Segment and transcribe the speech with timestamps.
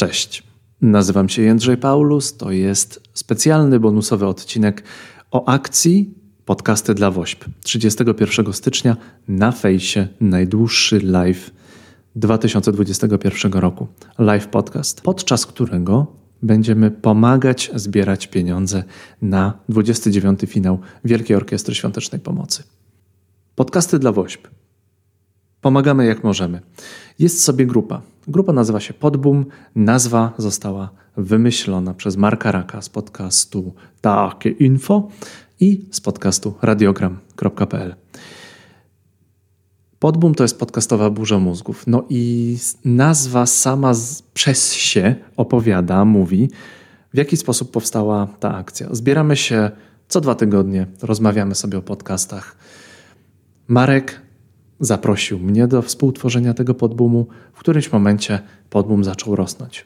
[0.00, 0.42] Cześć.
[0.80, 2.36] Nazywam się Jędrzej Paulus.
[2.36, 4.82] To jest specjalny bonusowy odcinek
[5.30, 7.44] o akcji Podcasty dla WOŚP.
[7.62, 8.96] 31 stycznia
[9.28, 11.50] na fejsie najdłuższy live
[12.16, 13.86] 2021 roku.
[14.18, 16.06] Live podcast, podczas którego
[16.42, 18.84] będziemy pomagać zbierać pieniądze
[19.22, 22.62] na 29 finał Wielkiej Orkiestry Świątecznej Pomocy.
[23.54, 24.48] Podcasty dla WOŚP.
[25.60, 26.60] Pomagamy jak możemy.
[27.18, 28.02] Jest sobie grupa.
[28.30, 29.46] Grupa nazywa się Podboom.
[29.74, 35.08] Nazwa została wymyślona przez Marka Raka z podcastu Takie Info
[35.60, 37.94] i z podcastu radiogram.pl.
[39.98, 41.86] Podboom to jest podcastowa burza mózgów.
[41.86, 43.92] No i nazwa sama
[44.34, 46.50] przez się opowiada, mówi,
[47.14, 48.88] w jaki sposób powstała ta akcja.
[48.90, 49.70] Zbieramy się
[50.08, 52.56] co dwa tygodnie, rozmawiamy sobie o podcastach.
[53.68, 54.20] Marek
[54.80, 57.26] zaprosił mnie do współtworzenia tego podbumu.
[57.52, 58.38] W którymś momencie
[58.70, 59.84] podbum zaczął rosnąć.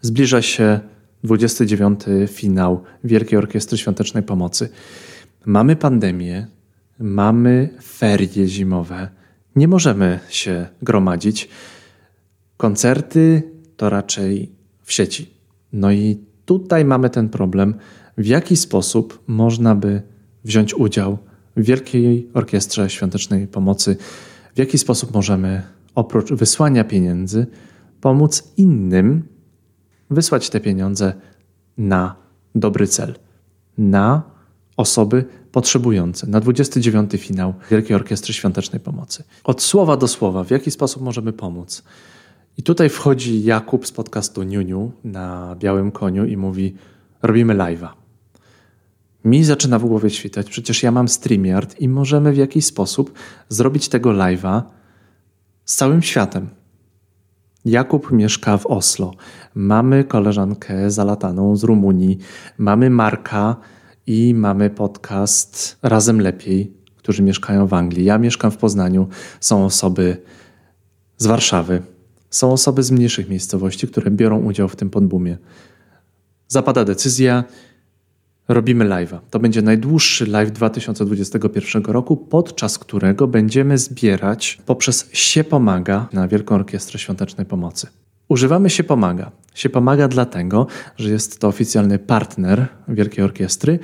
[0.00, 0.80] Zbliża się
[1.24, 2.00] 29.
[2.26, 4.68] finał Wielkiej Orkiestry Świątecznej Pomocy.
[5.46, 6.46] Mamy pandemię,
[6.98, 9.08] mamy ferie zimowe,
[9.56, 11.48] nie możemy się gromadzić.
[12.56, 13.42] Koncerty
[13.76, 15.30] to raczej w sieci.
[15.72, 17.74] No i tutaj mamy ten problem,
[18.18, 20.02] w jaki sposób można by
[20.44, 21.18] wziąć udział
[21.56, 23.96] Wielkiej Orkiestrze Świątecznej Pomocy,
[24.54, 25.62] w jaki sposób możemy
[25.94, 27.46] oprócz wysłania pieniędzy
[28.00, 29.22] pomóc innym
[30.10, 31.14] wysłać te pieniądze
[31.78, 32.16] na
[32.54, 33.14] dobry cel,
[33.78, 34.22] na
[34.76, 39.24] osoby potrzebujące, na 29 finał Wielkiej Orkiestry Świątecznej Pomocy.
[39.44, 41.82] Od słowa do słowa, w jaki sposób możemy pomóc.
[42.58, 46.74] I tutaj wchodzi Jakub z podcastu Niuniu na białym koniu i mówi:
[47.22, 48.05] Robimy live'a
[49.26, 53.12] mi zaczyna w głowie świtać, przecież ja mam StreamYard i możemy w jakiś sposób
[53.48, 54.62] zrobić tego live'a
[55.64, 56.48] z całym światem.
[57.64, 59.12] Jakub mieszka w Oslo.
[59.54, 62.18] Mamy koleżankę zalataną z Rumunii.
[62.58, 63.56] Mamy Marka
[64.06, 68.04] i mamy podcast Razem Lepiej, którzy mieszkają w Anglii.
[68.04, 69.08] Ja mieszkam w Poznaniu.
[69.40, 70.16] Są osoby
[71.16, 71.82] z Warszawy.
[72.30, 75.38] Są osoby z mniejszych miejscowości, które biorą udział w tym podbumie.
[76.48, 77.44] Zapada decyzja,
[78.48, 79.18] robimy live'a.
[79.30, 86.54] To będzie najdłuższy live 2021 roku, podczas którego będziemy zbierać poprzez się pomaga na Wielką
[86.54, 87.86] Orkiestrę Świątecznej Pomocy.
[88.28, 89.30] Używamy się pomaga.
[89.54, 93.78] Się pomaga dlatego, że jest to oficjalny partner Wielkiej Orkiestry,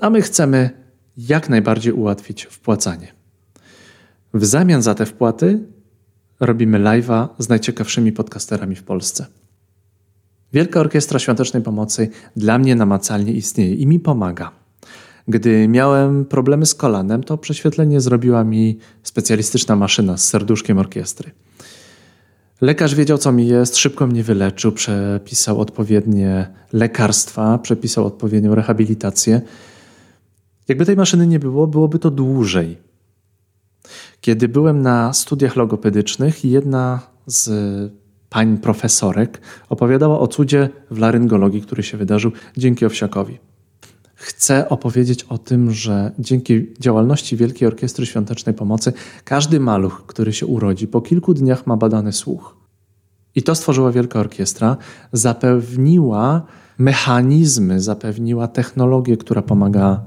[0.00, 0.70] a my chcemy
[1.16, 3.12] jak najbardziej ułatwić wpłacanie.
[4.34, 5.58] W zamian za te wpłaty
[6.40, 9.26] robimy live'a z najciekawszymi podcasterami w Polsce.
[10.52, 14.50] Wielka Orkiestra Świątecznej Pomocy dla mnie namacalnie istnieje i mi pomaga.
[15.28, 21.30] Gdy miałem problemy z kolanem, to prześwietlenie zrobiła mi specjalistyczna maszyna z serduszkiem orkiestry.
[22.60, 29.40] Lekarz wiedział, co mi jest, szybko mnie wyleczył, przepisał odpowiednie lekarstwa, przepisał odpowiednią rehabilitację.
[30.68, 32.76] Jakby tej maszyny nie było, byłoby to dłużej.
[34.20, 37.50] Kiedy byłem na studiach logopedycznych, jedna z
[38.30, 43.38] pań profesorek opowiadała o cudzie w laryngologii, który się wydarzył dzięki Owsiakowi.
[44.14, 48.92] Chcę opowiedzieć o tym, że dzięki działalności Wielkiej Orkiestry Świątecznej Pomocy
[49.24, 52.56] każdy maluch, który się urodzi, po kilku dniach ma badany słuch.
[53.34, 54.76] I to stworzyła Wielka Orkiestra,
[55.12, 56.42] zapewniła
[56.78, 60.02] mechanizmy, zapewniła technologię, która pomaga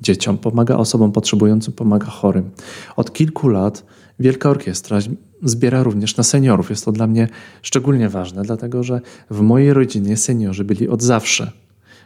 [0.00, 2.50] dzieciom, pomaga osobom potrzebującym, pomaga chorym.
[2.96, 3.84] Od kilku lat
[4.18, 4.98] Wielka Orkiestra
[5.42, 6.70] zbiera również na seniorów.
[6.70, 7.28] Jest to dla mnie
[7.62, 9.00] szczególnie ważne, dlatego że
[9.30, 11.52] w mojej rodzinie seniorzy byli od zawsze.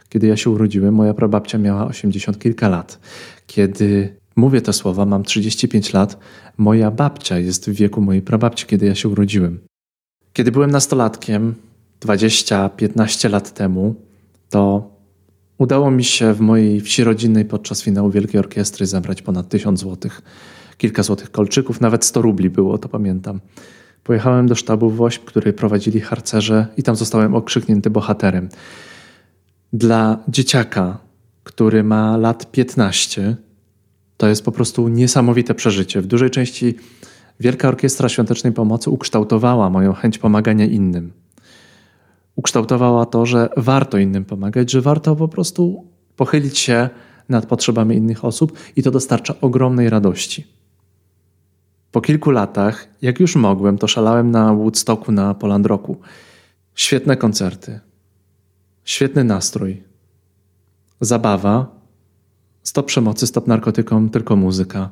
[0.09, 2.99] Kiedy ja się urodziłem, moja prababcia miała 80 kilka lat.
[3.47, 6.17] Kiedy mówię te słowa, mam 35 lat,
[6.57, 9.59] moja babcia jest w wieku mojej prababci, kiedy ja się urodziłem.
[10.33, 11.55] Kiedy byłem nastolatkiem,
[12.01, 13.95] 20-15 lat temu,
[14.49, 14.91] to
[15.57, 20.21] udało mi się w mojej wsi rodzinnej podczas finału Wielkiej Orkiestry zabrać ponad 1000 złotych
[20.79, 23.39] kilka złotych kolczyków, nawet 100 rubli było, to pamiętam.
[24.03, 28.49] Pojechałem do sztabu WOŚP, który prowadzili harcerze i tam zostałem okrzyknięty bohaterem.
[29.73, 30.97] Dla dzieciaka,
[31.43, 33.35] który ma lat 15,
[34.17, 36.01] to jest po prostu niesamowite przeżycie.
[36.01, 36.75] W dużej części
[37.39, 41.11] Wielka Orkiestra Świątecznej Pomocy ukształtowała moją chęć pomagania innym.
[42.35, 45.85] Ukształtowała to, że warto innym pomagać, że warto po prostu
[46.15, 46.89] pochylić się
[47.29, 50.47] nad potrzebami innych osób i to dostarcza ogromnej radości.
[51.91, 55.97] Po kilku latach, jak już mogłem, to szalałem na Woodstocku na Poland Rocku.
[56.75, 57.79] Świetne koncerty,
[58.83, 59.83] świetny nastrój,
[61.01, 61.67] zabawa,
[62.63, 64.89] stop przemocy, stop narkotykom, tylko muzyka.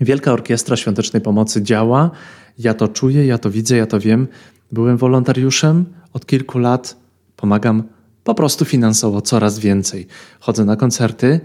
[0.00, 2.10] Wielka Orkiestra Świątecznej Pomocy działa,
[2.58, 4.28] ja to czuję, ja to widzę, ja to wiem.
[4.72, 6.96] Byłem wolontariuszem, Od kilku lat
[7.36, 7.82] pomagam
[8.24, 10.06] po prostu finansowo coraz więcej.
[10.40, 11.40] Chodzę na koncerty,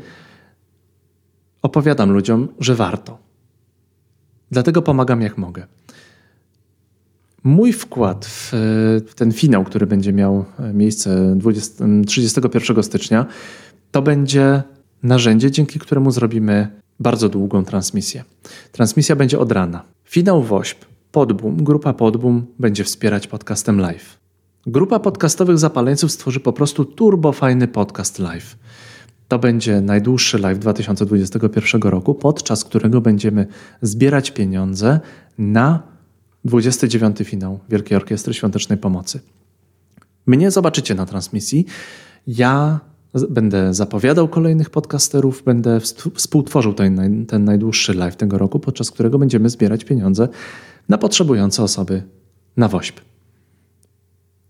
[1.62, 3.29] opowiadam ludziom, że warto.
[4.52, 5.66] Dlatego pomagam jak mogę.
[7.44, 8.50] Mój wkład w,
[9.08, 13.26] w ten finał, który będzie miał miejsce 20, 31 stycznia,
[13.92, 14.64] to będzie
[15.04, 16.68] narzędzie, dzięki któremu zrobimy
[17.00, 18.24] bardzo długą transmisję.
[18.72, 19.84] Transmisja będzie od rana.
[20.06, 24.20] Finał WOŚP, Podboom, grupa Podboom będzie wspierać podcastem live.
[24.68, 28.56] Grupa podcastowych zapaleńców stworzy po prostu turbo fajny podcast live.
[29.30, 33.48] To będzie najdłuższy live 2021 roku, podczas którego będziemy
[33.82, 35.00] zbierać pieniądze
[35.38, 35.84] na
[36.46, 39.20] 29 finał Wielkiej Orkiestry Świątecznej Pomocy.
[40.26, 41.66] Mnie zobaczycie na transmisji.
[42.28, 42.80] Ja
[43.30, 45.80] będę zapowiadał kolejnych podcasterów, będę
[46.16, 50.28] współtworzył ten, ten najdłuższy live tego roku, podczas którego będziemy zbierać pieniądze
[50.90, 52.04] na potrzebujące osoby
[52.58, 53.09] na WOŚP.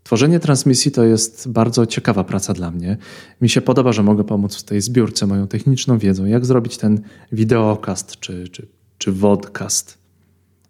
[0.10, 2.98] Tworzenie transmisji to jest bardzo ciekawa praca dla mnie.
[3.42, 7.02] Mi się podoba, że mogę pomóc w tej zbiórce moją techniczną wiedzą, jak zrobić ten
[7.32, 8.68] wideokast czy, czy,
[8.98, 9.98] czy vodcast.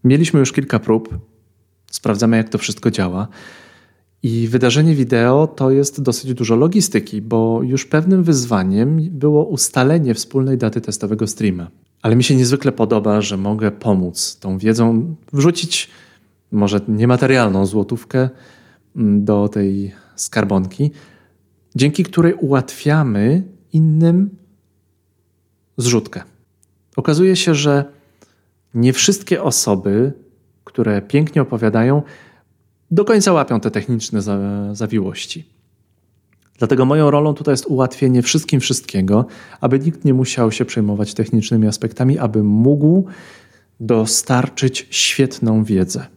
[0.03, 1.18] Mieliśmy już kilka prób,
[1.91, 3.27] sprawdzamy jak to wszystko działa.
[4.24, 10.57] I wydarzenie wideo to jest dosyć dużo logistyki, bo już pewnym wyzwaniem było ustalenie wspólnej
[10.57, 11.68] daty testowego streama.
[12.01, 15.89] Ale mi się niezwykle podoba, że mogę pomóc tą wiedzą, wrzucić
[16.51, 18.30] może niematerialną złotówkę
[18.95, 20.91] do tej skarbonki,
[21.75, 23.44] dzięki której ułatwiamy
[23.74, 24.30] innym
[25.77, 26.24] zrzutkę.
[26.95, 27.86] Okazuje się, że
[28.74, 30.13] nie wszystkie osoby,
[30.63, 32.01] które pięknie opowiadają,
[32.91, 34.21] do końca łapią te techniczne
[34.75, 35.50] zawiłości.
[36.57, 39.25] Dlatego moją rolą tutaj jest ułatwienie wszystkim wszystkiego,
[39.62, 43.06] aby nikt nie musiał się przejmować technicznymi aspektami, aby mógł
[43.80, 46.07] dostarczyć świetną wiedzę,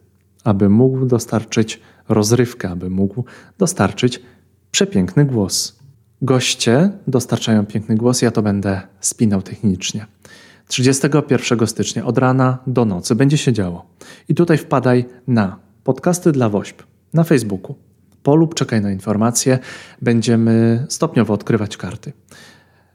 [0.44, 3.24] aby mógł dostarczyć rozrywkę, aby mógł
[3.58, 4.22] dostarczyć
[4.70, 5.78] przepiękny głos.
[6.22, 10.06] Goście dostarczają piękny głos, ja to będę spinał technicznie.
[10.68, 13.86] 31 stycznia od rana do nocy będzie się działo.
[14.28, 16.82] I tutaj wpadaj na podcasty dla WOŚP
[17.14, 17.74] na Facebooku.
[18.22, 19.58] Polub, czekaj na informacje,
[20.02, 22.12] będziemy stopniowo odkrywać karty.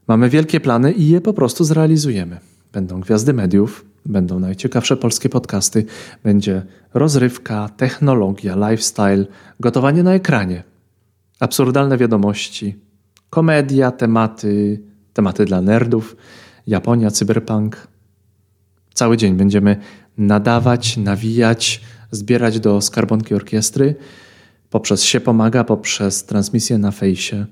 [0.07, 2.37] Mamy wielkie plany i je po prostu zrealizujemy.
[2.73, 5.85] Będą gwiazdy mediów, będą najciekawsze polskie podcasty,
[6.23, 9.25] będzie rozrywka, technologia, lifestyle,
[9.59, 10.63] gotowanie na ekranie,
[11.39, 12.75] absurdalne wiadomości,
[13.29, 14.81] komedia, tematy,
[15.13, 16.15] tematy dla nerdów,
[16.67, 17.87] Japonia, cyberpunk.
[18.93, 19.77] Cały dzień będziemy
[20.17, 21.81] nadawać, nawijać,
[22.11, 23.95] zbierać do skarbonki orkiestry
[24.69, 27.45] poprzez się pomaga, poprzez transmisję na fejsie.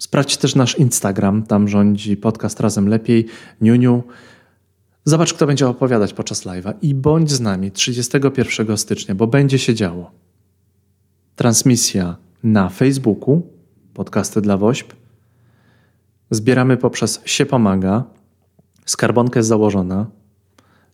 [0.00, 3.26] Sprawdź też nasz Instagram, tam rządzi podcast Razem Lepiej,
[3.60, 4.02] Niuniu.
[5.04, 9.74] Zobacz, kto będzie opowiadać podczas live'a i bądź z nami 31 stycznia, bo będzie się
[9.74, 10.10] działo.
[11.36, 13.42] Transmisja na Facebooku,
[13.94, 14.94] podcasty dla WOŚP.
[16.30, 18.04] Zbieramy poprzez się pomaga.
[18.86, 20.06] Skarbonka jest założona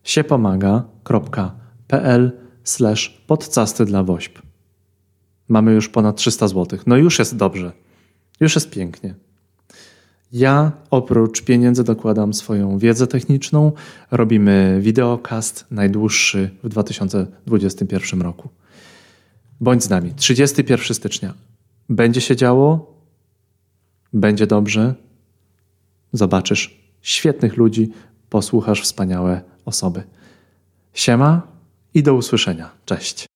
[0.03, 2.31] siepomaga.pl
[2.63, 4.41] slash podcasty dla WOŚP.
[5.47, 6.79] Mamy już ponad 300 zł.
[6.85, 7.86] No już jest dobrze.
[8.39, 9.15] Już jest pięknie.
[10.31, 13.71] Ja oprócz pieniędzy dokładam swoją wiedzę techniczną.
[14.11, 18.49] Robimy wideokast najdłuższy w 2021 roku.
[19.59, 20.13] Bądź z nami.
[20.15, 21.33] 31 stycznia.
[21.89, 22.93] Będzie się działo,
[24.13, 24.95] będzie dobrze.
[26.13, 27.91] Zobaczysz świetnych ludzi,
[28.29, 30.03] posłuchasz wspaniałe osoby.
[30.93, 31.41] Siema
[31.93, 32.69] i do usłyszenia.
[32.85, 33.27] Cześć.